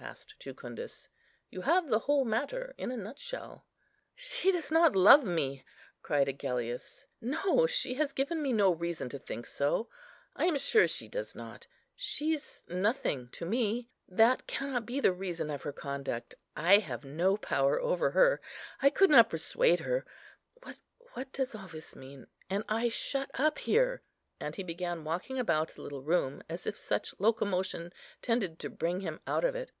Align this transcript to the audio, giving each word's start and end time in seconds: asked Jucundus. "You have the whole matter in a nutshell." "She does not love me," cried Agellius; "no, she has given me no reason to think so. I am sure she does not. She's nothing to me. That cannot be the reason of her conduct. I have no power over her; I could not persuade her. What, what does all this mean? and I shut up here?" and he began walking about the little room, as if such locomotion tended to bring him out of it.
asked 0.00 0.38
Jucundus. 0.38 1.08
"You 1.48 1.62
have 1.62 1.88
the 1.88 2.00
whole 2.00 2.26
matter 2.26 2.74
in 2.76 2.90
a 2.92 2.96
nutshell." 2.96 3.64
"She 4.14 4.52
does 4.52 4.70
not 4.70 4.94
love 4.94 5.24
me," 5.24 5.64
cried 6.02 6.28
Agellius; 6.28 7.06
"no, 7.22 7.66
she 7.66 7.94
has 7.94 8.12
given 8.12 8.42
me 8.42 8.52
no 8.52 8.70
reason 8.70 9.08
to 9.08 9.18
think 9.18 9.46
so. 9.46 9.88
I 10.36 10.44
am 10.44 10.58
sure 10.58 10.86
she 10.86 11.08
does 11.08 11.34
not. 11.34 11.66
She's 11.96 12.64
nothing 12.68 13.30
to 13.30 13.46
me. 13.46 13.88
That 14.06 14.46
cannot 14.46 14.84
be 14.84 15.00
the 15.00 15.12
reason 15.12 15.48
of 15.48 15.62
her 15.62 15.72
conduct. 15.72 16.34
I 16.54 16.78
have 16.80 17.04
no 17.06 17.38
power 17.38 17.80
over 17.80 18.10
her; 18.10 18.42
I 18.82 18.90
could 18.90 19.08
not 19.08 19.30
persuade 19.30 19.80
her. 19.80 20.04
What, 20.62 20.76
what 21.14 21.32
does 21.32 21.54
all 21.54 21.68
this 21.68 21.96
mean? 21.96 22.26
and 22.50 22.62
I 22.68 22.90
shut 22.90 23.30
up 23.40 23.58
here?" 23.58 24.02
and 24.38 24.54
he 24.54 24.62
began 24.64 25.02
walking 25.04 25.38
about 25.38 25.68
the 25.70 25.82
little 25.82 26.02
room, 26.02 26.42
as 26.46 26.66
if 26.66 26.76
such 26.76 27.14
locomotion 27.18 27.90
tended 28.20 28.58
to 28.58 28.68
bring 28.68 29.00
him 29.00 29.18
out 29.26 29.44
of 29.44 29.56
it. 29.56 29.72